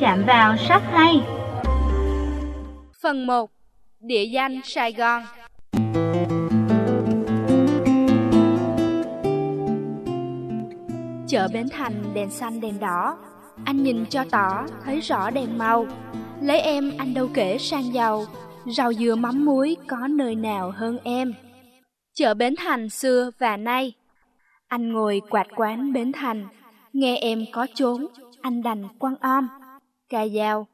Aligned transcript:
chạm 0.00 0.24
vào 0.26 0.56
sách 0.56 0.82
hay. 0.92 1.20
Phần 3.02 3.26
1. 3.26 3.50
Địa 4.00 4.24
danh 4.24 4.60
Sài 4.64 4.92
Gòn. 4.92 5.22
Chợ 11.28 11.48
Bến 11.52 11.68
Thành 11.72 12.14
đèn 12.14 12.30
xanh 12.30 12.60
đèn 12.60 12.80
đỏ. 12.80 13.16
Anh 13.64 13.82
nhìn 13.82 14.06
cho 14.06 14.24
tỏ, 14.30 14.66
thấy 14.84 15.00
rõ 15.00 15.30
đèn 15.30 15.58
màu. 15.58 15.86
Lấy 16.40 16.60
em, 16.60 16.92
anh 16.98 17.14
đâu 17.14 17.28
kể 17.34 17.58
sang 17.58 17.94
giàu. 17.94 18.24
Rau 18.66 18.92
dừa 18.92 19.14
mắm 19.14 19.44
muối 19.44 19.76
có 19.86 20.06
nơi 20.10 20.34
nào 20.34 20.72
hơn 20.76 20.98
em? 21.04 21.34
Chợ 22.14 22.34
Bến 22.34 22.54
Thành 22.58 22.88
xưa 22.88 23.30
và 23.38 23.56
nay. 23.56 23.92
Anh 24.68 24.92
ngồi 24.92 25.22
quạt 25.30 25.46
quán 25.56 25.92
Bến 25.92 26.12
Thành. 26.12 26.46
Nghe 26.92 27.16
em 27.16 27.44
có 27.52 27.66
trốn 27.74 28.06
Anh 28.42 28.62
đành 28.62 28.88
quăng 28.98 29.16
om 29.16 29.48
Ca 30.10 30.26
dao. 30.26 30.66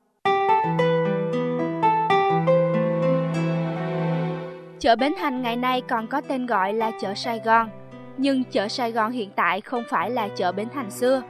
Chợ 4.79 4.97
Bến 4.97 5.13
Thành 5.19 5.43
ngày 5.43 5.57
nay 5.57 5.83
còn 5.89 6.07
có 6.07 6.21
tên 6.21 6.47
gọi 6.47 6.73
là 6.73 6.91
chợ 7.01 7.15
Sài 7.15 7.41
Gòn 7.45 7.69
Nhưng 8.17 8.45
chợ 8.45 8.69
Sài 8.69 8.93
Gòn 8.93 9.13
hiện 9.13 9.31
tại 9.37 9.61
không 9.61 9.83
phải 9.89 10.11
là 10.11 10.29
chợ 10.29 10.53
Bến 10.53 10.69
Thành 10.75 10.91
xưa. 10.91 11.23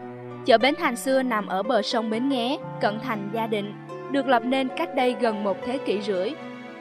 Chợ 0.47 0.59
Bến 0.59 0.75
Thành 0.79 0.97
xưa 0.97 1.23
nằm 1.23 1.47
ở 1.47 1.63
bờ 1.63 1.83
sông 1.83 2.11
Bến 2.11 2.29
Nghé, 2.29 2.59
cận 2.80 3.01
thành 3.01 3.30
Gia 3.33 3.47
Định 3.47 3.73
Được 4.11 4.27
lập 4.27 4.43
nên 4.45 4.69
cách 4.77 4.95
đây 4.95 5.16
gần 5.21 5.45
một 5.45 5.57
thế 5.65 5.79
kỷ 5.79 6.01
rưỡi 6.01 6.30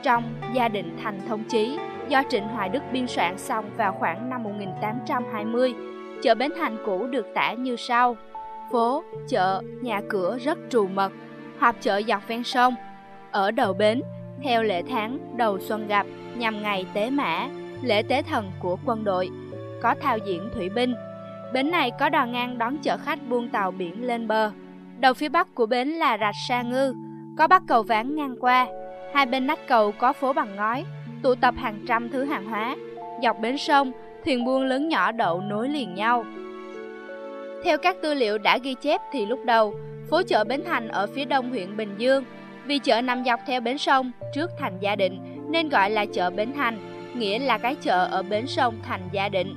Trong 0.03 0.33
Gia 0.53 0.67
Định 0.67 0.97
Thành 1.03 1.19
Thông 1.27 1.43
Chí 1.43 1.77
do 2.09 2.23
Trịnh 2.29 2.47
Hoài 2.47 2.69
Đức 2.69 2.83
biên 2.93 3.07
soạn 3.07 3.37
xong 3.37 3.65
vào 3.77 3.95
khoảng 3.99 4.29
năm 4.29 4.43
1820 4.43 5.73
Chợ 6.23 6.35
Bến 6.35 6.51
Thành 6.57 6.77
cũ 6.85 7.07
được 7.07 7.27
tả 7.35 7.53
như 7.53 7.75
sau. 7.75 8.17
Phố, 8.73 9.03
chợ, 9.27 9.61
nhà 9.81 10.01
cửa 10.09 10.37
rất 10.37 10.57
trù 10.69 10.87
mật 10.87 11.11
hoặc 11.59 11.75
chợ 11.81 12.01
dọc 12.07 12.27
ven 12.27 12.43
sông 12.43 12.75
Ở 13.31 13.51
đầu 13.51 13.73
bến, 13.73 14.01
theo 14.43 14.63
lễ 14.63 14.81
tháng 14.89 15.37
đầu 15.37 15.59
xuân 15.59 15.87
gặp 15.87 16.05
nhằm 16.35 16.61
ngày 16.61 16.85
tế 16.93 17.09
mã, 17.09 17.49
lễ 17.81 18.01
tế 18.01 18.21
thần 18.21 18.51
của 18.59 18.77
quân 18.85 19.03
đội, 19.03 19.29
có 19.81 19.95
thao 20.01 20.17
diễn 20.17 20.49
thủy 20.55 20.69
binh. 20.69 20.93
Bến 21.53 21.71
này 21.71 21.91
có 21.99 22.09
đò 22.09 22.25
ngang 22.25 22.57
đón 22.57 22.77
chở 22.77 22.97
khách 22.97 23.19
buôn 23.29 23.49
tàu 23.49 23.71
biển 23.71 24.07
lên 24.07 24.27
bờ. 24.27 24.51
Đầu 24.99 25.13
phía 25.13 25.29
bắc 25.29 25.55
của 25.55 25.65
bến 25.65 25.87
là 25.87 26.17
rạch 26.17 26.35
Sa 26.47 26.61
Ngư, 26.61 26.93
có 27.37 27.47
bắc 27.47 27.63
cầu 27.67 27.83
ván 27.83 28.15
ngang 28.15 28.35
qua. 28.39 28.67
Hai 29.13 29.25
bên 29.25 29.47
nách 29.47 29.67
cầu 29.67 29.91
có 29.91 30.13
phố 30.13 30.33
bằng 30.33 30.55
ngói, 30.55 30.85
tụ 31.23 31.35
tập 31.35 31.55
hàng 31.57 31.79
trăm 31.87 32.09
thứ 32.09 32.23
hàng 32.23 32.45
hóa. 32.45 32.75
Dọc 33.23 33.39
bến 33.39 33.57
sông, 33.57 33.91
thuyền 34.25 34.45
buôn 34.45 34.63
lớn 34.63 34.89
nhỏ 34.89 35.11
đậu 35.11 35.41
nối 35.41 35.69
liền 35.69 35.95
nhau. 35.95 36.25
Theo 37.63 37.77
các 37.77 37.95
tư 38.01 38.13
liệu 38.13 38.37
đã 38.37 38.57
ghi 38.57 38.75
chép 38.81 39.01
thì 39.11 39.25
lúc 39.25 39.39
đầu, 39.45 39.75
phố 40.09 40.21
chợ 40.27 40.43
Bến 40.43 40.63
Thành 40.65 40.87
ở 40.87 41.07
phía 41.07 41.25
đông 41.25 41.49
huyện 41.49 41.77
Bình 41.77 41.95
Dương, 41.97 42.23
vì 42.65 42.79
chợ 42.79 43.01
nằm 43.01 43.23
dọc 43.25 43.39
theo 43.47 43.61
bến 43.61 43.77
sông 43.77 44.11
trước 44.33 44.51
thành 44.59 44.77
Gia 44.79 44.95
Định 44.95 45.19
nên 45.49 45.69
gọi 45.69 45.89
là 45.89 46.05
chợ 46.05 46.29
Bến 46.29 46.53
Thành, 46.53 46.77
nghĩa 47.15 47.39
là 47.39 47.57
cái 47.57 47.75
chợ 47.75 48.05
ở 48.11 48.23
bến 48.23 48.47
sông 48.47 48.75
thành 48.83 49.01
Gia 49.11 49.29
Định. 49.29 49.55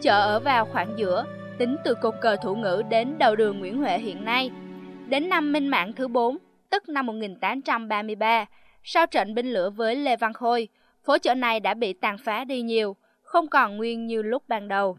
Chợ 0.00 0.20
ở 0.20 0.40
vào 0.40 0.64
khoảng 0.64 0.98
giữa, 0.98 1.24
tính 1.58 1.76
từ 1.84 1.94
cột 1.94 2.14
cờ 2.20 2.36
thủ 2.36 2.54
ngữ 2.54 2.82
đến 2.90 3.18
đầu 3.18 3.36
đường 3.36 3.58
Nguyễn 3.58 3.78
Huệ 3.78 3.98
hiện 3.98 4.24
nay. 4.24 4.50
Đến 5.08 5.28
năm 5.28 5.52
Minh 5.52 5.68
Mạng 5.68 5.92
thứ 5.92 6.08
4, 6.08 6.38
tức 6.70 6.88
năm 6.88 7.06
1833, 7.06 8.46
sau 8.82 9.06
trận 9.06 9.34
binh 9.34 9.52
lửa 9.52 9.70
với 9.70 9.96
Lê 9.96 10.16
Văn 10.16 10.32
Khôi, 10.32 10.68
phố 11.04 11.18
chợ 11.18 11.34
này 11.34 11.60
đã 11.60 11.74
bị 11.74 11.92
tàn 11.92 12.18
phá 12.18 12.44
đi 12.44 12.62
nhiều, 12.62 12.96
không 13.22 13.48
còn 13.48 13.76
nguyên 13.76 14.06
như 14.06 14.22
lúc 14.22 14.42
ban 14.48 14.68
đầu. 14.68 14.98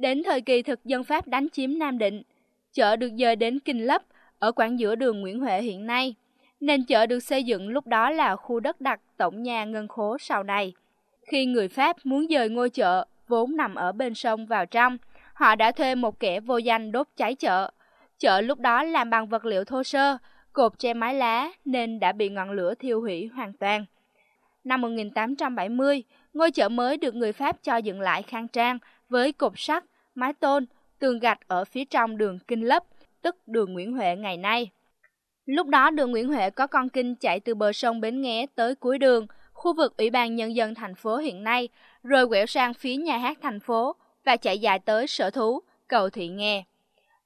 Đến 0.00 0.22
thời 0.24 0.40
kỳ 0.40 0.62
thực 0.62 0.84
dân 0.84 1.04
Pháp 1.04 1.28
đánh 1.28 1.48
chiếm 1.52 1.78
Nam 1.78 1.98
Định, 1.98 2.22
chợ 2.72 2.96
được 2.96 3.10
dời 3.18 3.36
đến 3.36 3.60
Kinh 3.60 3.86
Lấp, 3.86 4.02
ở 4.38 4.52
quảng 4.52 4.78
giữa 4.78 4.94
đường 4.94 5.20
Nguyễn 5.20 5.40
Huệ 5.40 5.62
hiện 5.62 5.86
nay. 5.86 6.14
nên 6.60 6.84
chợ 6.84 7.06
được 7.06 7.20
xây 7.20 7.44
dựng 7.44 7.68
lúc 7.68 7.86
đó 7.86 8.10
là 8.10 8.36
khu 8.36 8.60
đất 8.60 8.80
đặt 8.80 9.00
tổng 9.16 9.42
nhà 9.42 9.64
ngân 9.64 9.88
khố 9.88 10.16
sau 10.20 10.42
này. 10.42 10.72
Khi 11.22 11.46
người 11.46 11.68
Pháp 11.68 11.96
muốn 12.04 12.26
dời 12.30 12.48
ngôi 12.48 12.70
chợ 12.70 13.04
vốn 13.28 13.56
nằm 13.56 13.74
ở 13.74 13.92
bên 13.92 14.14
sông 14.14 14.46
vào 14.46 14.66
trong, 14.66 14.98
họ 15.34 15.54
đã 15.54 15.72
thuê 15.72 15.94
một 15.94 16.20
kẻ 16.20 16.40
vô 16.40 16.56
danh 16.56 16.92
đốt 16.92 17.08
cháy 17.16 17.34
chợ. 17.34 17.70
Chợ 18.18 18.40
lúc 18.40 18.58
đó 18.58 18.82
làm 18.82 19.10
bằng 19.10 19.26
vật 19.26 19.44
liệu 19.44 19.64
thô 19.64 19.82
sơ, 19.82 20.18
cột 20.52 20.78
che 20.78 20.94
mái 20.94 21.14
lá 21.14 21.50
nên 21.64 22.00
đã 22.00 22.12
bị 22.12 22.28
ngọn 22.28 22.50
lửa 22.50 22.74
thiêu 22.74 23.00
hủy 23.00 23.26
hoàn 23.34 23.52
toàn. 23.52 23.84
Năm 24.64 24.80
1870, 24.80 26.02
ngôi 26.34 26.50
chợ 26.50 26.68
mới 26.68 26.96
được 26.96 27.14
người 27.14 27.32
Pháp 27.32 27.62
cho 27.62 27.76
dựng 27.76 28.00
lại 28.00 28.22
khang 28.22 28.48
trang 28.48 28.78
với 29.08 29.32
cột 29.32 29.52
sắt, 29.56 29.84
mái 30.20 30.32
tôn, 30.32 30.66
tường 30.98 31.18
gạch 31.18 31.48
ở 31.48 31.64
phía 31.64 31.84
trong 31.84 32.18
đường 32.18 32.38
Kinh 32.48 32.68
Lấp, 32.68 32.84
tức 33.22 33.36
đường 33.46 33.72
Nguyễn 33.72 33.92
Huệ 33.92 34.16
ngày 34.16 34.36
nay. 34.36 34.70
Lúc 35.46 35.66
đó 35.66 35.90
đường 35.90 36.10
Nguyễn 36.10 36.28
Huệ 36.28 36.50
có 36.50 36.66
con 36.66 36.88
kinh 36.88 37.14
chạy 37.16 37.40
từ 37.40 37.54
bờ 37.54 37.72
sông 37.72 38.00
Bến 38.00 38.20
Nghé 38.20 38.46
tới 38.54 38.74
cuối 38.74 38.98
đường, 38.98 39.26
khu 39.52 39.74
vực 39.74 39.96
Ủy 39.96 40.10
ban 40.10 40.36
Nhân 40.36 40.56
dân 40.56 40.74
thành 40.74 40.94
phố 40.94 41.16
hiện 41.16 41.44
nay, 41.44 41.68
rồi 42.02 42.28
quẹo 42.28 42.46
sang 42.46 42.74
phía 42.74 42.96
nhà 42.96 43.18
hát 43.18 43.38
thành 43.42 43.60
phố 43.60 43.96
và 44.24 44.36
chạy 44.36 44.58
dài 44.58 44.78
tới 44.78 45.06
sở 45.06 45.30
thú, 45.30 45.60
cầu 45.88 46.10
Thị 46.10 46.28
Nghè. 46.28 46.64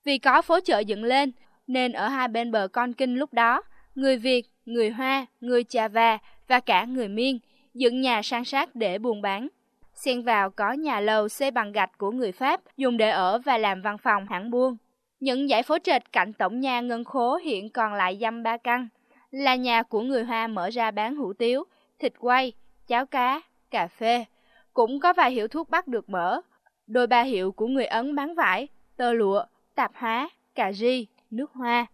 Vì 0.05 0.19
có 0.19 0.43
phố 0.43 0.61
chợ 0.61 0.79
dựng 0.79 1.05
lên, 1.05 1.33
nên 1.67 1.93
ở 1.93 2.09
hai 2.09 2.29
bên 2.29 2.51
bờ 2.51 2.69
con 2.69 2.93
kinh 2.93 3.15
lúc 3.17 3.33
đó, 3.33 3.63
người 3.95 4.17
Việt, 4.17 4.43
người 4.67 4.91
Hoa, 4.91 5.27
người 5.41 5.65
Chava 5.65 6.19
và 6.49 6.61
cả 6.61 6.85
người 6.85 7.09
Miên 7.09 7.39
dựng 7.75 8.01
nhà 8.01 8.23
sang 8.23 8.45
sát 8.45 8.75
để 8.75 8.99
buôn 8.99 9.23
bán. 9.23 9.49
Xen 9.95 10.23
vào 10.23 10.51
có 10.51 10.73
nhà 10.73 11.01
lầu 11.01 11.29
xây 11.29 11.51
bằng 11.51 11.73
gạch 11.73 11.99
của 11.99 12.11
người 12.11 12.33
Pháp 12.33 12.61
dùng 12.77 12.97
để 12.97 13.11
ở 13.11 13.39
và 13.39 13.59
làm 13.59 13.83
văn 13.83 13.99
phòng 13.99 14.27
hãng 14.27 14.51
buôn. 14.51 14.77
Những 15.21 15.49
dãy 15.49 15.63
phố 15.63 15.79
trệt 15.79 16.13
cạnh 16.13 16.33
tổng 16.33 16.61
nhà 16.61 16.81
ngân 16.81 17.05
khố 17.05 17.37
hiện 17.37 17.71
còn 17.71 17.95
lại 17.95 18.19
dăm 18.21 18.43
ba 18.43 18.57
căn, 18.57 18.89
là 19.31 19.55
nhà 19.55 19.83
của 19.83 20.01
người 20.01 20.25
Hoa 20.25 20.47
mở 20.47 20.71
ra 20.71 20.91
bán 20.91 21.17
hủ 21.17 21.33
tiếu, 21.33 21.65
thịt 21.99 22.13
quay, 22.19 22.53
cháo 22.87 23.07
cá, 23.07 23.41
cà 23.71 23.87
phê. 23.87 24.25
Cũng 24.73 25.01
có 25.01 25.13
vài 25.13 25.31
hiệu 25.31 25.49
thuốc 25.49 25.71
bắc 25.71 25.89
được 25.89 26.09
mở. 26.11 26.41
Đôi 26.87 27.07
ba 27.07 27.23
hiệu 27.23 27.53
của 27.53 27.67
người 27.67 27.87
Ấn 27.87 28.15
bán 28.15 28.35
vải, 28.35 28.69
tơ 28.97 29.13
lụa, 29.13 29.45
tạp 29.75 29.93
hóa, 29.95 30.31
cà 30.55 30.73
ri, 30.73 31.07
nước 31.31 31.53
hoa. 31.53 31.87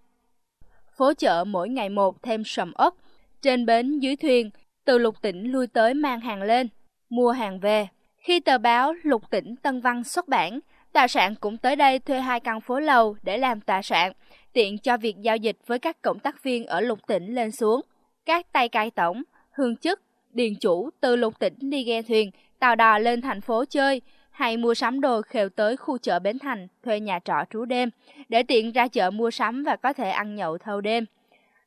Phố 0.96 1.14
chợ 1.14 1.44
mỗi 1.44 1.68
ngày 1.68 1.88
một 1.88 2.22
thêm 2.22 2.42
sầm 2.44 2.72
ớt. 2.72 2.94
Trên 3.42 3.66
bến 3.66 3.98
dưới 3.98 4.16
thuyền, 4.16 4.50
từ 4.84 4.98
lục 4.98 5.14
tỉnh 5.22 5.52
lui 5.52 5.66
tới 5.66 5.94
mang 5.94 6.20
hàng 6.20 6.42
lên, 6.42 6.68
mua 7.10 7.30
hàng 7.30 7.60
về. 7.60 7.88
Khi 8.16 8.40
tờ 8.40 8.58
báo 8.58 8.94
Lục 9.02 9.30
tỉnh 9.30 9.56
Tân 9.56 9.80
Văn 9.80 10.04
xuất 10.04 10.28
bản, 10.28 10.60
Tòa 10.92 11.08
soạn 11.08 11.34
cũng 11.34 11.58
tới 11.58 11.76
đây 11.76 11.98
thuê 11.98 12.20
hai 12.20 12.40
căn 12.40 12.60
phố 12.60 12.80
lầu 12.80 13.16
để 13.22 13.38
làm 13.38 13.60
tòa 13.60 13.82
soạn, 13.82 14.12
tiện 14.52 14.78
cho 14.78 14.96
việc 14.96 15.16
giao 15.20 15.36
dịch 15.36 15.56
với 15.66 15.78
các 15.78 16.02
cộng 16.02 16.18
tác 16.18 16.42
viên 16.42 16.66
ở 16.66 16.80
lục 16.80 16.98
tỉnh 17.06 17.34
lên 17.34 17.50
xuống. 17.50 17.80
Các 18.26 18.52
tay 18.52 18.68
cai 18.68 18.90
tổng, 18.90 19.22
hương 19.50 19.76
chức, 19.76 20.00
điền 20.32 20.54
chủ 20.54 20.90
từ 21.00 21.16
lục 21.16 21.38
tỉnh 21.38 21.54
đi 21.60 21.84
ghe 21.84 22.02
thuyền, 22.02 22.30
tàu 22.58 22.76
đò 22.76 22.98
lên 22.98 23.20
thành 23.20 23.40
phố 23.40 23.64
chơi, 23.64 24.00
hay 24.30 24.56
mua 24.56 24.74
sắm 24.74 25.00
đồ 25.00 25.22
khều 25.22 25.48
tới 25.48 25.76
khu 25.76 25.98
chợ 25.98 26.18
Bến 26.18 26.38
Thành, 26.38 26.68
thuê 26.84 27.00
nhà 27.00 27.18
trọ 27.24 27.44
trú 27.50 27.64
đêm, 27.64 27.90
để 28.28 28.42
tiện 28.42 28.72
ra 28.72 28.88
chợ 28.88 29.10
mua 29.10 29.30
sắm 29.30 29.64
và 29.64 29.76
có 29.76 29.92
thể 29.92 30.10
ăn 30.10 30.34
nhậu 30.34 30.58
thâu 30.58 30.80
đêm. 30.80 31.04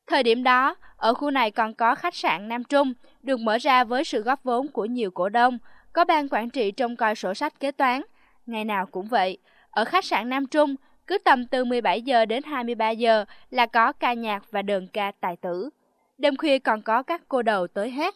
Thời 0.07 0.23
điểm 0.23 0.43
đó, 0.43 0.75
ở 0.97 1.13
khu 1.13 1.31
này 1.31 1.51
còn 1.51 1.73
có 1.73 1.95
khách 1.95 2.15
sạn 2.15 2.47
Nam 2.47 2.63
Trung, 2.63 2.93
được 3.23 3.39
mở 3.39 3.57
ra 3.57 3.83
với 3.83 4.03
sự 4.03 4.21
góp 4.21 4.43
vốn 4.43 4.67
của 4.67 4.85
nhiều 4.85 5.11
cổ 5.11 5.29
đông, 5.29 5.57
có 5.93 6.05
ban 6.05 6.27
quản 6.29 6.49
trị 6.49 6.71
trông 6.71 6.95
coi 6.95 7.15
sổ 7.15 7.33
sách 7.33 7.59
kế 7.59 7.71
toán, 7.71 8.01
ngày 8.45 8.65
nào 8.65 8.85
cũng 8.85 9.05
vậy. 9.05 9.37
Ở 9.71 9.85
khách 9.85 10.05
sạn 10.05 10.29
Nam 10.29 10.47
Trung, 10.47 10.75
cứ 11.07 11.17
tầm 11.17 11.47
từ 11.47 11.65
17 11.65 12.01
giờ 12.01 12.25
đến 12.25 12.43
23 12.43 12.89
giờ 12.89 13.25
là 13.49 13.65
có 13.65 13.91
ca 13.91 14.13
nhạc 14.13 14.51
và 14.51 14.61
đờn 14.61 14.87
ca 14.87 15.11
tài 15.19 15.35
tử. 15.35 15.69
Đêm 16.17 16.37
khuya 16.37 16.59
còn 16.59 16.81
có 16.81 17.03
các 17.03 17.21
cô 17.27 17.41
đầu 17.41 17.67
tới 17.67 17.89
hát. 17.89 18.15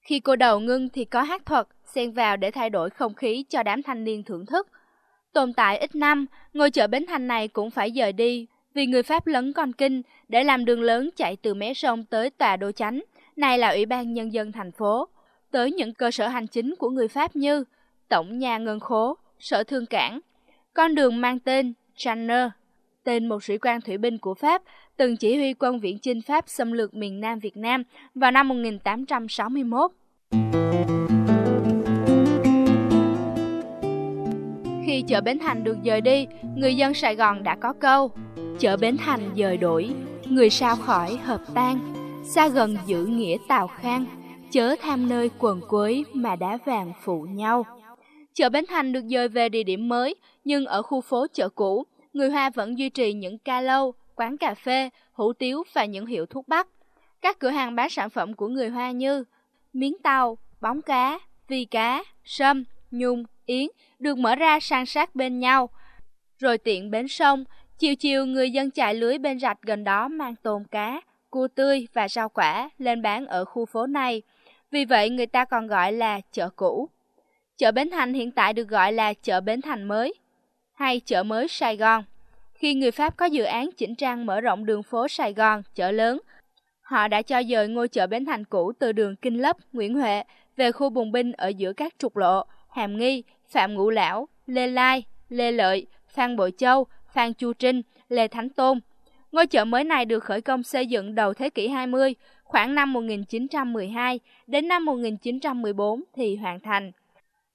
Khi 0.00 0.20
cô 0.20 0.36
đầu 0.36 0.60
ngưng 0.60 0.88
thì 0.88 1.04
có 1.04 1.22
hát 1.22 1.46
thuật, 1.46 1.66
xen 1.84 2.12
vào 2.12 2.36
để 2.36 2.50
thay 2.50 2.70
đổi 2.70 2.90
không 2.90 3.14
khí 3.14 3.44
cho 3.48 3.62
đám 3.62 3.82
thanh 3.82 4.04
niên 4.04 4.22
thưởng 4.22 4.46
thức. 4.46 4.68
Tồn 5.32 5.52
tại 5.52 5.78
ít 5.78 5.94
năm, 5.94 6.26
ngôi 6.54 6.70
chợ 6.70 6.86
Bến 6.86 7.06
Thành 7.08 7.28
này 7.28 7.48
cũng 7.48 7.70
phải 7.70 7.92
dời 7.96 8.12
đi 8.12 8.46
vì 8.74 8.86
người 8.86 9.02
Pháp 9.02 9.26
lấn 9.26 9.52
con 9.52 9.72
kinh 9.72 10.02
để 10.28 10.44
làm 10.44 10.64
đường 10.64 10.82
lớn 10.82 11.10
chạy 11.16 11.36
từ 11.36 11.54
mé 11.54 11.74
sông 11.74 12.04
tới 12.04 12.30
tòa 12.30 12.56
đô 12.56 12.72
chánh, 12.72 13.00
này 13.40 13.58
là 13.58 13.68
Ủy 13.68 13.86
ban 13.86 14.14
Nhân 14.14 14.32
dân 14.32 14.52
thành 14.52 14.72
phố, 14.72 15.08
tới 15.50 15.72
những 15.72 15.94
cơ 15.94 16.10
sở 16.10 16.28
hành 16.28 16.46
chính 16.46 16.74
của 16.78 16.90
người 16.90 17.08
Pháp 17.08 17.36
như 17.36 17.64
Tổng 18.08 18.38
nhà 18.38 18.58
ngân 18.58 18.80
khố, 18.80 19.16
sở 19.38 19.64
thương 19.64 19.86
cảng. 19.86 20.20
Con 20.74 20.94
đường 20.94 21.20
mang 21.20 21.38
tên 21.38 21.72
Channer, 21.96 22.48
tên 23.04 23.28
một 23.28 23.44
sĩ 23.44 23.58
quan 23.58 23.80
thủy 23.80 23.98
binh 23.98 24.18
của 24.18 24.34
Pháp, 24.34 24.62
từng 24.96 25.16
chỉ 25.16 25.36
huy 25.36 25.54
quân 25.54 25.80
viễn 25.80 25.98
chinh 25.98 26.22
Pháp 26.22 26.44
xâm 26.48 26.72
lược 26.72 26.94
miền 26.94 27.20
Nam 27.20 27.38
Việt 27.38 27.56
Nam 27.56 27.82
vào 28.14 28.30
năm 28.30 28.48
1861. 28.48 29.90
Khi 34.86 35.02
chợ 35.08 35.20
Bến 35.20 35.38
Thành 35.38 35.64
được 35.64 35.76
dời 35.84 36.00
đi, 36.00 36.26
người 36.56 36.74
dân 36.74 36.94
Sài 36.94 37.14
Gòn 37.14 37.42
đã 37.42 37.56
có 37.56 37.72
câu 37.72 38.10
Chợ 38.58 38.76
Bến 38.76 38.96
Thành 38.96 39.20
dời 39.36 39.56
đổi, 39.56 39.90
người 40.26 40.50
sao 40.50 40.76
khỏi 40.76 41.16
hợp 41.16 41.40
tan, 41.54 41.99
xa 42.34 42.48
gần 42.48 42.76
giữ 42.86 43.06
nghĩa 43.06 43.36
tào 43.48 43.66
khang, 43.66 44.06
chớ 44.50 44.76
tham 44.80 45.08
nơi 45.08 45.30
quần 45.38 45.60
quấy 45.68 46.04
mà 46.12 46.36
đá 46.36 46.58
vàng 46.64 46.92
phụ 47.02 47.22
nhau. 47.22 47.66
Chợ 48.34 48.48
Bến 48.48 48.64
Thành 48.68 48.92
được 48.92 49.04
dời 49.10 49.28
về 49.28 49.48
địa 49.48 49.62
điểm 49.62 49.88
mới, 49.88 50.14
nhưng 50.44 50.66
ở 50.66 50.82
khu 50.82 51.00
phố 51.00 51.26
chợ 51.32 51.48
cũ, 51.48 51.86
người 52.12 52.30
Hoa 52.30 52.50
vẫn 52.50 52.78
duy 52.78 52.88
trì 52.88 53.12
những 53.12 53.38
ca 53.38 53.60
lâu, 53.60 53.94
quán 54.14 54.36
cà 54.36 54.54
phê, 54.54 54.90
hủ 55.12 55.32
tiếu 55.32 55.62
và 55.72 55.84
những 55.84 56.06
hiệu 56.06 56.26
thuốc 56.26 56.48
bắc. 56.48 56.68
Các 57.22 57.38
cửa 57.38 57.48
hàng 57.48 57.74
bán 57.74 57.90
sản 57.90 58.10
phẩm 58.10 58.34
của 58.34 58.48
người 58.48 58.68
Hoa 58.68 58.90
như 58.90 59.24
miếng 59.72 59.98
tàu, 60.02 60.38
bóng 60.60 60.82
cá, 60.82 61.18
vi 61.48 61.64
cá, 61.64 62.04
sâm, 62.24 62.64
nhung, 62.90 63.24
yến 63.46 63.66
được 63.98 64.18
mở 64.18 64.34
ra 64.34 64.60
san 64.60 64.86
sát 64.86 65.14
bên 65.14 65.40
nhau. 65.40 65.68
Rồi 66.38 66.58
tiện 66.58 66.90
bến 66.90 67.08
sông, 67.08 67.44
chiều 67.78 67.94
chiều 67.94 68.26
người 68.26 68.50
dân 68.50 68.70
chạy 68.70 68.94
lưới 68.94 69.18
bên 69.18 69.40
rạch 69.40 69.62
gần 69.62 69.84
đó 69.84 70.08
mang 70.08 70.34
tôm 70.42 70.64
cá, 70.64 71.00
cua 71.30 71.48
tươi 71.48 71.86
và 71.92 72.08
rau 72.08 72.28
quả 72.28 72.70
lên 72.78 73.02
bán 73.02 73.26
ở 73.26 73.44
khu 73.44 73.66
phố 73.66 73.86
này. 73.86 74.22
Vì 74.70 74.84
vậy 74.84 75.10
người 75.10 75.26
ta 75.26 75.44
còn 75.44 75.66
gọi 75.66 75.92
là 75.92 76.20
chợ 76.32 76.48
cũ. 76.56 76.88
Chợ 77.58 77.72
Bến 77.72 77.90
Thành 77.90 78.14
hiện 78.14 78.30
tại 78.30 78.52
được 78.52 78.68
gọi 78.68 78.92
là 78.92 79.14
chợ 79.14 79.40
Bến 79.40 79.60
Thành 79.60 79.88
mới 79.88 80.14
hay 80.74 81.00
chợ 81.00 81.22
mới 81.22 81.48
Sài 81.48 81.76
Gòn. 81.76 82.04
Khi 82.54 82.74
người 82.74 82.90
Pháp 82.90 83.16
có 83.16 83.26
dự 83.26 83.44
án 83.44 83.70
chỉnh 83.76 83.94
trang 83.94 84.26
mở 84.26 84.40
rộng 84.40 84.66
đường 84.66 84.82
phố 84.82 85.08
Sài 85.08 85.32
Gòn, 85.32 85.62
chợ 85.74 85.90
lớn, 85.90 86.20
họ 86.82 87.08
đã 87.08 87.22
cho 87.22 87.42
dời 87.42 87.68
ngôi 87.68 87.88
chợ 87.88 88.06
Bến 88.06 88.24
Thành 88.24 88.44
cũ 88.44 88.72
từ 88.78 88.92
đường 88.92 89.16
Kinh 89.16 89.42
Lấp, 89.42 89.56
Nguyễn 89.72 89.94
Huệ 89.94 90.22
về 90.56 90.72
khu 90.72 90.90
bùng 90.90 91.12
binh 91.12 91.32
ở 91.32 91.48
giữa 91.48 91.72
các 91.72 91.94
trục 91.98 92.16
lộ 92.16 92.44
Hàm 92.68 92.98
Nghi, 92.98 93.22
Phạm 93.48 93.74
Ngũ 93.74 93.90
Lão, 93.90 94.28
Lê 94.46 94.66
Lai, 94.66 95.04
Lê 95.28 95.52
Lợi, 95.52 95.86
Phan 96.08 96.36
Bội 96.36 96.52
Châu, 96.58 96.86
Phan 97.12 97.34
Chu 97.34 97.52
Trinh, 97.52 97.82
Lê 98.08 98.28
Thánh 98.28 98.48
Tôn. 98.48 98.80
Ngôi 99.32 99.46
chợ 99.46 99.64
mới 99.64 99.84
này 99.84 100.04
được 100.04 100.24
khởi 100.24 100.40
công 100.40 100.62
xây 100.62 100.86
dựng 100.86 101.14
đầu 101.14 101.34
thế 101.34 101.50
kỷ 101.50 101.68
20, 101.68 102.14
khoảng 102.44 102.74
năm 102.74 102.92
1912 102.92 104.20
đến 104.46 104.68
năm 104.68 104.84
1914 104.84 106.02
thì 106.14 106.36
hoàn 106.36 106.60
thành. 106.60 106.92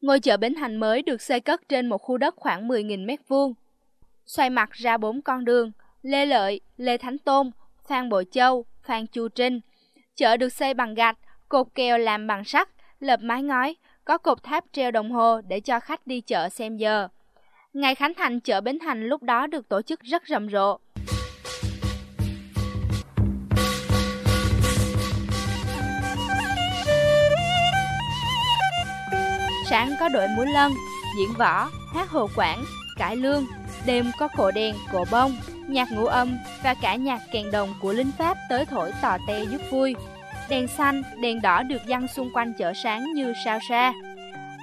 Ngôi 0.01 0.19
chợ 0.19 0.37
Bến 0.37 0.55
Thành 0.55 0.75
mới 0.75 1.01
được 1.01 1.21
xây 1.21 1.39
cất 1.39 1.69
trên 1.69 1.89
một 1.89 1.97
khu 1.97 2.17
đất 2.17 2.35
khoảng 2.37 2.67
10.000 2.67 3.05
mét 3.05 3.19
vuông. 3.27 3.53
Xoay 4.25 4.49
mặt 4.49 4.71
ra 4.71 4.97
bốn 4.97 5.21
con 5.21 5.45
đường, 5.45 5.71
Lê 6.01 6.25
Lợi, 6.25 6.61
Lê 6.77 6.97
Thánh 6.97 7.17
Tôn, 7.17 7.51
Phan 7.87 8.09
Bội 8.09 8.25
Châu, 8.31 8.65
Phan 8.83 9.07
Chu 9.07 9.27
Trinh. 9.27 9.59
Chợ 10.15 10.37
được 10.37 10.49
xây 10.49 10.73
bằng 10.73 10.93
gạch, 10.93 11.17
cột 11.49 11.67
kèo 11.75 11.97
làm 11.97 12.27
bằng 12.27 12.43
sắt, 12.43 12.69
lợp 12.99 13.19
mái 13.21 13.43
ngói, 13.43 13.75
có 14.05 14.17
cột 14.17 14.43
tháp 14.43 14.63
treo 14.71 14.91
đồng 14.91 15.11
hồ 15.11 15.41
để 15.47 15.59
cho 15.59 15.79
khách 15.79 16.07
đi 16.07 16.21
chợ 16.21 16.49
xem 16.49 16.77
giờ. 16.77 17.07
Ngày 17.73 17.95
Khánh 17.95 18.13
Thành 18.13 18.39
chợ 18.39 18.61
Bến 18.61 18.79
Thành 18.79 19.05
lúc 19.05 19.23
đó 19.23 19.47
được 19.47 19.69
tổ 19.69 19.81
chức 19.81 20.01
rất 20.01 20.23
rầm 20.27 20.49
rộ. 20.49 20.77
Sáng 29.75 29.93
có 29.99 30.09
đội 30.09 30.27
múa 30.27 30.45
lân, 30.45 30.73
diễn 31.17 31.29
võ, 31.37 31.69
hát 31.93 32.09
hồ 32.09 32.27
quảng, 32.35 32.63
cải 32.97 33.15
lương, 33.15 33.45
đêm 33.85 34.11
có 34.19 34.27
cổ 34.37 34.51
đèn, 34.51 34.75
cổ 34.91 35.05
bông, 35.11 35.35
nhạc 35.67 35.91
ngũ 35.91 36.05
âm 36.05 36.37
và 36.63 36.73
cả 36.81 36.95
nhạc 36.95 37.21
kèn 37.31 37.51
đồng 37.51 37.73
của 37.81 37.93
lính 37.93 38.11
Pháp 38.17 38.37
tới 38.49 38.65
thổi 38.65 38.91
tò 39.01 39.17
te 39.27 39.43
giúp 39.43 39.61
vui. 39.71 39.95
Đèn 40.49 40.67
xanh, 40.67 41.01
đèn 41.21 41.41
đỏ 41.41 41.63
được 41.63 41.81
dăng 41.87 42.07
xung 42.07 42.29
quanh 42.33 42.53
chợ 42.57 42.73
sáng 42.83 43.13
như 43.13 43.33
sao 43.45 43.59
xa. 43.69 43.93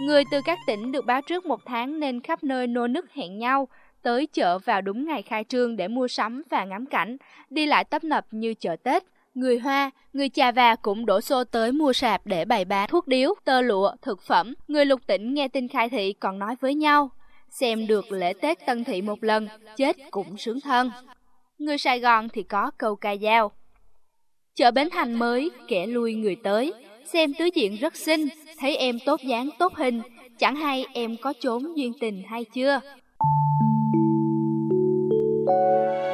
Người 0.00 0.24
từ 0.30 0.40
các 0.44 0.58
tỉnh 0.66 0.92
được 0.92 1.06
báo 1.06 1.20
trước 1.22 1.46
một 1.46 1.60
tháng 1.66 2.00
nên 2.00 2.20
khắp 2.20 2.44
nơi 2.44 2.66
nô 2.66 2.86
nức 2.86 3.12
hẹn 3.14 3.38
nhau, 3.38 3.68
tới 4.02 4.26
chợ 4.32 4.58
vào 4.58 4.80
đúng 4.80 5.06
ngày 5.06 5.22
khai 5.22 5.44
trương 5.44 5.76
để 5.76 5.88
mua 5.88 6.08
sắm 6.08 6.42
và 6.50 6.64
ngắm 6.64 6.86
cảnh, 6.86 7.16
đi 7.50 7.66
lại 7.66 7.84
tấp 7.84 8.04
nập 8.04 8.26
như 8.30 8.54
chợ 8.54 8.76
Tết. 8.82 9.02
Người 9.34 9.58
Hoa, 9.58 9.90
người 10.12 10.28
Chà 10.28 10.50
Và 10.50 10.76
cũng 10.76 11.06
đổ 11.06 11.20
xô 11.20 11.44
tới 11.44 11.72
mua 11.72 11.92
sạp 11.92 12.26
để 12.26 12.44
bày 12.44 12.64
bán 12.64 12.88
thuốc 12.88 13.08
điếu, 13.08 13.34
tơ 13.44 13.60
lụa, 13.60 13.92
thực 14.02 14.22
phẩm. 14.22 14.54
Người 14.68 14.84
lục 14.84 15.00
tỉnh 15.06 15.34
nghe 15.34 15.48
tin 15.48 15.68
khai 15.68 15.88
thị 15.88 16.12
còn 16.12 16.38
nói 16.38 16.56
với 16.60 16.74
nhau, 16.74 17.10
xem 17.50 17.86
được 17.86 18.12
lễ 18.12 18.32
Tết 18.32 18.66
Tân 18.66 18.84
Thị 18.84 19.02
một 19.02 19.24
lần, 19.24 19.48
chết 19.76 19.96
cũng 20.10 20.36
sướng 20.36 20.60
thân. 20.60 20.90
Người 21.58 21.78
Sài 21.78 22.00
Gòn 22.00 22.28
thì 22.28 22.42
có 22.42 22.70
câu 22.78 22.96
ca 22.96 23.16
dao. 23.16 23.52
Chợ 24.54 24.70
Bến 24.70 24.88
Thành 24.92 25.14
mới, 25.14 25.50
kẻ 25.68 25.86
lui 25.86 26.14
người 26.14 26.36
tới, 26.42 26.72
xem 27.04 27.32
tứ 27.38 27.44
diện 27.54 27.76
rất 27.76 27.96
xinh, 27.96 28.28
thấy 28.58 28.76
em 28.76 28.98
tốt 29.06 29.20
dáng 29.20 29.48
tốt 29.58 29.74
hình, 29.74 30.02
chẳng 30.38 30.56
hay 30.56 30.86
em 30.92 31.16
có 31.16 31.32
trốn 31.40 31.76
duyên 31.76 31.92
tình 32.00 32.22
hay 32.28 32.44
chưa. 32.44 32.80
Năm 35.96 36.11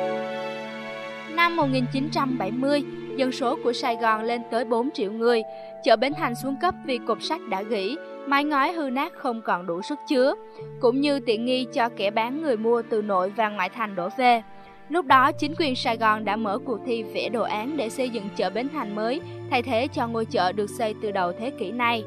1970, 1.59 2.83
dân 3.17 3.33
số 3.33 3.59
của 3.65 3.73
Sài 3.73 3.97
Gòn 3.97 4.23
lên 4.23 4.43
tới 4.51 4.65
4 4.65 4.91
triệu 4.91 5.13
người, 5.13 5.43
chợ 5.85 5.97
Bến 5.97 6.13
Thành 6.17 6.35
xuống 6.35 6.57
cấp 6.61 6.75
vì 6.85 6.99
cột 6.99 7.23
sắt 7.23 7.41
đã 7.49 7.63
gỉ, 7.63 7.97
mái 8.27 8.45
ngói 8.45 8.73
hư 8.73 8.91
nát 8.91 9.13
không 9.17 9.43
còn 9.43 9.67
đủ 9.67 9.83
sức 9.83 9.99
chứa, 10.09 10.35
cũng 10.81 11.01
như 11.01 11.21
tiện 11.21 11.45
nghi 11.45 11.67
cho 11.73 11.89
kẻ 11.89 12.11
bán 12.11 12.43
người 12.43 12.57
mua 12.57 12.83
từ 12.91 13.03
nội 13.03 13.33
và 13.37 13.49
ngoại 13.49 13.69
thành 13.69 13.95
đổ 13.95 14.09
về. 14.19 14.43
Lúc 14.89 15.07
đó, 15.07 15.33
chính 15.33 15.55
quyền 15.59 15.75
Sài 15.77 15.97
Gòn 15.97 16.25
đã 16.25 16.37
mở 16.37 16.59
cuộc 16.59 16.79
thi 16.87 17.03
vẽ 17.03 17.29
đồ 17.29 17.43
án 17.43 17.77
để 17.77 17.89
xây 17.89 18.11
dựng 18.11 18.29
chợ 18.37 18.51
Bến 18.51 18.69
Thành 18.73 18.95
mới, 18.95 19.21
thay 19.51 19.63
thế 19.63 19.89
cho 19.95 20.07
ngôi 20.07 20.25
chợ 20.25 20.53
được 20.53 20.71
xây 20.71 20.95
từ 21.03 21.11
đầu 21.11 21.33
thế 21.33 21.51
kỷ 21.51 21.73
này. 21.73 22.05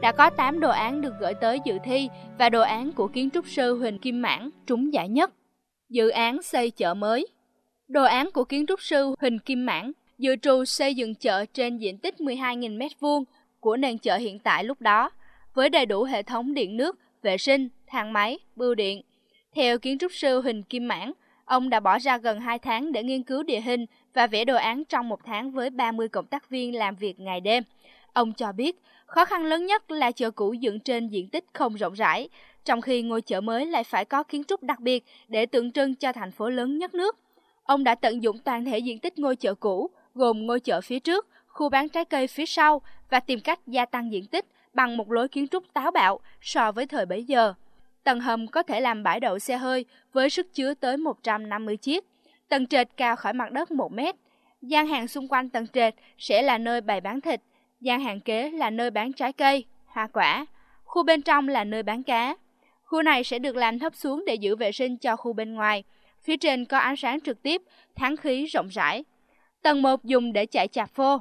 Đã 0.00 0.12
có 0.12 0.30
8 0.30 0.60
đồ 0.60 0.70
án 0.70 1.00
được 1.00 1.12
gửi 1.20 1.34
tới 1.34 1.60
dự 1.64 1.78
thi 1.84 2.08
và 2.38 2.48
đồ 2.48 2.60
án 2.60 2.92
của 2.92 3.08
kiến 3.08 3.30
trúc 3.30 3.46
sư 3.46 3.78
Huỳnh 3.78 3.98
Kim 3.98 4.22
Mãn 4.22 4.50
trúng 4.66 4.92
giải 4.92 5.08
nhất. 5.08 5.30
Dự 5.88 6.08
án 6.08 6.42
xây 6.42 6.70
chợ 6.70 6.94
mới 6.94 7.26
Đồ 7.92 8.04
án 8.04 8.30
của 8.30 8.44
kiến 8.44 8.66
trúc 8.66 8.82
sư 8.82 9.14
Huỳnh 9.20 9.38
Kim 9.38 9.66
Mãn 9.66 9.92
dự 10.18 10.36
trù 10.36 10.64
xây 10.64 10.94
dựng 10.94 11.14
chợ 11.14 11.44
trên 11.54 11.78
diện 11.78 11.98
tích 11.98 12.14
12.000 12.18 12.78
m2 12.78 13.24
của 13.60 13.76
nền 13.76 13.98
chợ 13.98 14.16
hiện 14.16 14.38
tại 14.38 14.64
lúc 14.64 14.80
đó, 14.80 15.10
với 15.54 15.68
đầy 15.68 15.86
đủ 15.86 16.02
hệ 16.02 16.22
thống 16.22 16.54
điện 16.54 16.76
nước, 16.76 16.98
vệ 17.22 17.38
sinh, 17.38 17.68
thang 17.86 18.12
máy, 18.12 18.38
bưu 18.56 18.74
điện. 18.74 19.02
Theo 19.54 19.78
kiến 19.78 19.98
trúc 19.98 20.12
sư 20.12 20.40
Huỳnh 20.40 20.62
Kim 20.62 20.88
Mãn, 20.88 21.12
ông 21.44 21.70
đã 21.70 21.80
bỏ 21.80 21.98
ra 21.98 22.18
gần 22.18 22.40
2 22.40 22.58
tháng 22.58 22.92
để 22.92 23.02
nghiên 23.02 23.22
cứu 23.22 23.42
địa 23.42 23.60
hình 23.60 23.86
và 24.14 24.26
vẽ 24.26 24.44
đồ 24.44 24.56
án 24.56 24.84
trong 24.84 25.08
một 25.08 25.20
tháng 25.24 25.50
với 25.50 25.70
30 25.70 26.08
cộng 26.08 26.26
tác 26.26 26.50
viên 26.50 26.74
làm 26.74 26.96
việc 26.96 27.20
ngày 27.20 27.40
đêm. 27.40 27.64
Ông 28.12 28.32
cho 28.32 28.52
biết, 28.52 28.80
khó 29.06 29.24
khăn 29.24 29.44
lớn 29.44 29.66
nhất 29.66 29.90
là 29.90 30.10
chợ 30.10 30.30
cũ 30.30 30.52
dựng 30.52 30.80
trên 30.80 31.08
diện 31.08 31.28
tích 31.28 31.44
không 31.52 31.74
rộng 31.74 31.94
rãi, 31.94 32.28
trong 32.64 32.80
khi 32.80 33.02
ngôi 33.02 33.22
chợ 33.22 33.40
mới 33.40 33.66
lại 33.66 33.84
phải 33.84 34.04
có 34.04 34.22
kiến 34.22 34.44
trúc 34.44 34.62
đặc 34.62 34.80
biệt 34.80 35.04
để 35.28 35.46
tượng 35.46 35.72
trưng 35.72 35.94
cho 35.94 36.12
thành 36.12 36.32
phố 36.32 36.50
lớn 36.50 36.78
nhất 36.78 36.94
nước. 36.94 37.16
Ông 37.64 37.84
đã 37.84 37.94
tận 37.94 38.22
dụng 38.22 38.38
toàn 38.38 38.64
thể 38.64 38.78
diện 38.78 38.98
tích 38.98 39.18
ngôi 39.18 39.36
chợ 39.36 39.54
cũ, 39.54 39.90
gồm 40.14 40.46
ngôi 40.46 40.60
chợ 40.60 40.80
phía 40.80 40.98
trước, 40.98 41.26
khu 41.46 41.68
bán 41.68 41.88
trái 41.88 42.04
cây 42.04 42.26
phía 42.26 42.46
sau 42.46 42.82
và 43.10 43.20
tìm 43.20 43.40
cách 43.40 43.60
gia 43.66 43.84
tăng 43.84 44.12
diện 44.12 44.26
tích 44.26 44.46
bằng 44.74 44.96
một 44.96 45.10
lối 45.10 45.28
kiến 45.28 45.48
trúc 45.48 45.64
táo 45.72 45.90
bạo 45.90 46.20
so 46.40 46.72
với 46.72 46.86
thời 46.86 47.06
bấy 47.06 47.24
giờ. 47.24 47.54
Tầng 48.04 48.20
hầm 48.20 48.46
có 48.46 48.62
thể 48.62 48.80
làm 48.80 49.02
bãi 49.02 49.20
đậu 49.20 49.38
xe 49.38 49.56
hơi 49.56 49.84
với 50.12 50.30
sức 50.30 50.54
chứa 50.54 50.74
tới 50.74 50.96
150 50.96 51.76
chiếc. 51.76 52.04
Tầng 52.48 52.66
trệt 52.66 52.88
cao 52.96 53.16
khỏi 53.16 53.32
mặt 53.32 53.52
đất 53.52 53.70
1 53.70 53.92
mét. 53.92 54.14
Gian 54.62 54.86
hàng 54.86 55.08
xung 55.08 55.28
quanh 55.28 55.48
tầng 55.48 55.66
trệt 55.72 55.94
sẽ 56.18 56.42
là 56.42 56.58
nơi 56.58 56.80
bày 56.80 57.00
bán 57.00 57.20
thịt. 57.20 57.40
Gian 57.80 58.00
hàng 58.00 58.20
kế 58.20 58.50
là 58.50 58.70
nơi 58.70 58.90
bán 58.90 59.12
trái 59.12 59.32
cây, 59.32 59.64
hoa 59.86 60.06
quả. 60.06 60.46
Khu 60.84 61.02
bên 61.02 61.22
trong 61.22 61.48
là 61.48 61.64
nơi 61.64 61.82
bán 61.82 62.02
cá. 62.02 62.36
Khu 62.84 63.02
này 63.02 63.24
sẽ 63.24 63.38
được 63.38 63.56
làm 63.56 63.78
thấp 63.78 63.94
xuống 63.94 64.24
để 64.26 64.34
giữ 64.34 64.56
vệ 64.56 64.72
sinh 64.72 64.96
cho 64.96 65.16
khu 65.16 65.32
bên 65.32 65.54
ngoài. 65.54 65.84
Phía 66.24 66.36
trên 66.36 66.64
có 66.64 66.78
ánh 66.78 66.96
sáng 66.96 67.20
trực 67.20 67.42
tiếp, 67.42 67.62
thoáng 67.96 68.16
khí 68.16 68.44
rộng 68.44 68.68
rãi. 68.68 69.04
Tầng 69.62 69.82
1 69.82 70.04
dùng 70.04 70.32
để 70.32 70.46
chạy 70.46 70.68
chạp 70.68 70.90
phô. 70.90 71.18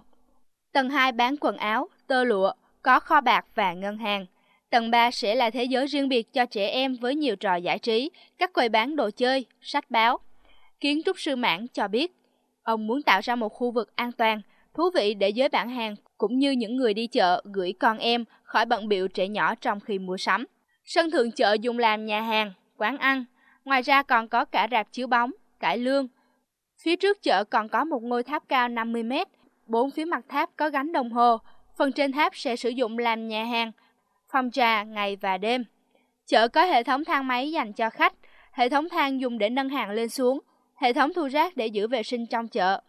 Tầng 0.74 0.90
2 0.90 1.12
bán 1.12 1.36
quần 1.40 1.58
áo, 1.58 1.90
tơ 2.08 2.24
lụa, 2.24 2.52
có 2.82 3.00
kho 3.00 3.22
bạc 3.22 3.46
và 3.56 3.74
ngân 3.74 3.98
hàng. 3.98 4.26
Tầng 4.70 4.92
3 4.92 5.12
sẽ 5.12 5.36
là 5.36 5.50
thế 5.50 5.64
giới 5.64 5.88
riêng 5.88 6.10
biệt 6.10 6.34
cho 6.34 6.46
trẻ 6.46 6.68
em 6.68 6.96
với 6.96 7.16
nhiều 7.16 7.36
trò 7.36 7.56
giải 7.56 7.80
trí, 7.80 8.12
các 8.38 8.54
quầy 8.54 8.70
bán 8.70 8.96
đồ 8.96 9.10
chơi, 9.16 9.46
sách 9.62 9.92
báo. 9.92 10.20
Kiến 10.80 11.02
trúc 11.06 11.20
sư 11.20 11.36
Mãn 11.36 11.68
cho 11.68 11.88
biết, 11.88 12.16
ông 12.64 12.88
muốn 12.88 13.04
tạo 13.04 13.22
ra 13.24 13.36
một 13.36 13.50
khu 13.50 13.72
vực 13.72 13.96
an 13.96 14.12
toàn, 14.12 14.42
thú 14.74 14.84
vị 14.96 15.14
để 15.14 15.30
giới 15.30 15.50
bản 15.50 15.70
hàng 15.70 15.96
cũng 16.18 16.40
như 16.40 16.52
những 16.52 16.78
người 16.78 16.94
đi 16.94 17.08
chợ 17.08 17.42
gửi 17.54 17.74
con 17.80 17.98
em 17.98 18.26
khỏi 18.44 18.66
bận 18.66 18.88
biệu 18.88 19.08
trẻ 19.08 19.28
nhỏ 19.28 19.56
trong 19.56 19.80
khi 19.80 20.00
mua 20.00 20.18
sắm. 20.18 20.46
Sân 20.86 21.12
thượng 21.12 21.32
chợ 21.32 21.58
dùng 21.62 21.80
làm 21.80 22.06
nhà 22.06 22.22
hàng, 22.22 22.54
quán 22.78 22.98
ăn, 22.98 23.26
ngoài 23.66 23.82
ra 23.82 24.04
còn 24.04 24.28
có 24.28 24.46
cả 24.46 24.68
rạp 24.72 24.92
chiếu 24.92 25.08
bóng, 25.08 25.32
cải 25.60 25.78
lương. 25.78 26.08
Phía 26.84 26.96
trước 26.96 27.22
chợ 27.22 27.44
còn 27.44 27.70
có 27.70 27.86
một 27.86 28.04
ngôi 28.04 28.24
tháp 28.24 28.44
cao 28.50 28.70
50 28.70 29.04
mét, 29.04 29.28
bốn 29.66 29.92
phía 29.92 30.06
mặt 30.06 30.26
tháp 30.30 30.50
có 30.56 30.70
gắn 30.70 30.92
đồng 30.92 31.12
hồ, 31.12 31.38
phần 31.78 31.92
trên 31.92 32.12
tháp 32.12 32.36
sẽ 32.36 32.56
sử 32.56 32.70
dụng 32.70 32.98
làm 32.98 33.28
nhà 33.28 33.44
hàng, 33.44 33.72
phòng 34.32 34.52
trà 34.52 34.84
ngày 34.84 35.16
và 35.16 35.38
đêm. 35.38 35.66
Chợ 36.28 36.48
có 36.48 36.66
hệ 36.66 36.84
thống 36.84 37.06
thang 37.06 37.28
máy 37.28 37.52
dành 37.52 37.74
cho 37.74 37.90
khách, 37.90 38.14
hệ 38.52 38.70
thống 38.70 38.90
thang 38.90 39.22
dùng 39.22 39.38
để 39.38 39.50
nâng 39.50 39.70
hàng 39.70 39.92
lên 39.92 40.10
xuống, 40.10 40.40
hệ 40.76 40.94
thống 40.94 41.14
thu 41.14 41.28
rác 41.28 41.58
để 41.58 41.68
giữ 41.68 41.88
vệ 41.88 42.04
sinh 42.04 42.28
trong 42.28 42.48
chợ. 42.48 42.82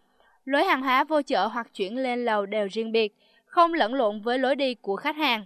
Lối 0.45 0.63
hàng 0.63 0.81
hóa 0.81 1.03
vô 1.03 1.21
chợ 1.21 1.47
hoặc 1.47 1.67
chuyển 1.73 1.97
lên 1.97 2.25
lầu 2.25 2.45
đều 2.45 2.67
riêng 2.71 2.91
biệt, 2.91 3.15
không 3.45 3.73
lẫn 3.73 3.93
lộn 3.93 4.21
với 4.21 4.39
lối 4.39 4.55
đi 4.55 4.75
của 4.75 4.95
khách 4.95 5.15
hàng. 5.15 5.45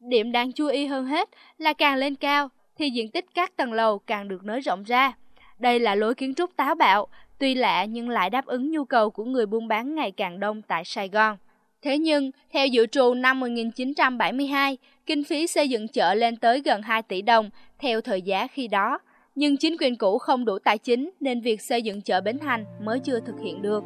Điểm 0.00 0.32
đáng 0.32 0.52
chú 0.52 0.66
ý 0.66 0.86
hơn 0.86 1.06
hết 1.06 1.28
là 1.58 1.72
càng 1.72 1.96
lên 1.96 2.14
cao 2.14 2.48
thì 2.78 2.90
diện 2.90 3.10
tích 3.10 3.24
các 3.34 3.56
tầng 3.56 3.72
lầu 3.72 3.98
càng 3.98 4.28
được 4.28 4.44
nới 4.44 4.60
rộng 4.60 4.82
ra. 4.82 5.12
Đây 5.58 5.80
là 5.80 5.94
lối 5.94 6.14
kiến 6.14 6.34
trúc 6.34 6.56
táo 6.56 6.74
bạo, 6.74 7.06
tuy 7.38 7.54
lạ 7.54 7.84
nhưng 7.84 8.08
lại 8.08 8.30
đáp 8.30 8.46
ứng 8.46 8.70
nhu 8.70 8.84
cầu 8.84 9.10
của 9.10 9.24
người 9.24 9.46
buôn 9.46 9.68
bán 9.68 9.94
ngày 9.94 10.10
càng 10.10 10.40
đông 10.40 10.62
tại 10.62 10.84
Sài 10.84 11.08
Gòn. 11.08 11.36
Thế 11.82 11.98
nhưng, 11.98 12.30
theo 12.52 12.66
dự 12.66 12.86
trù 12.86 13.14
năm 13.14 13.40
1972, 13.40 14.78
kinh 15.06 15.24
phí 15.24 15.46
xây 15.46 15.68
dựng 15.68 15.88
chợ 15.88 16.14
lên 16.14 16.36
tới 16.36 16.62
gần 16.64 16.82
2 16.82 17.02
tỷ 17.02 17.22
đồng 17.22 17.50
theo 17.78 18.00
thời 18.00 18.22
giá 18.22 18.46
khi 18.46 18.68
đó. 18.68 18.98
Nhưng 19.34 19.56
chính 19.56 19.76
quyền 19.80 19.96
cũ 19.96 20.18
không 20.18 20.44
đủ 20.44 20.58
tài 20.58 20.78
chính 20.78 21.10
nên 21.20 21.40
việc 21.40 21.62
xây 21.62 21.82
dựng 21.82 22.02
chợ 22.02 22.20
Bến 22.20 22.38
Thành 22.38 22.64
mới 22.84 23.00
chưa 23.00 23.20
thực 23.20 23.40
hiện 23.44 23.62
được. 23.62 23.84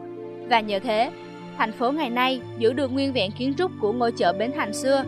Và 0.48 0.60
nhờ 0.60 0.78
thế, 0.78 1.10
thành 1.58 1.72
phố 1.72 1.92
ngày 1.92 2.10
nay 2.10 2.40
giữ 2.58 2.72
được 2.72 2.92
nguyên 2.92 3.12
vẹn 3.12 3.30
kiến 3.38 3.54
trúc 3.58 3.70
của 3.80 3.92
ngôi 3.92 4.12
chợ 4.12 4.32
Bến 4.32 4.50
Thành 4.56 4.72
xưa. 4.72 5.04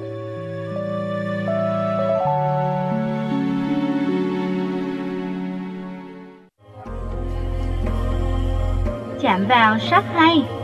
Chạm 9.22 9.46
vào 9.46 9.78
sách 9.78 10.04
hay 10.14 10.62